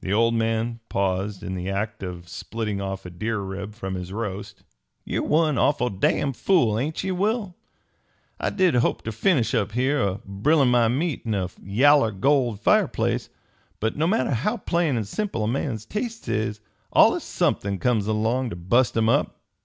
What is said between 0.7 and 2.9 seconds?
paused in the act of splitting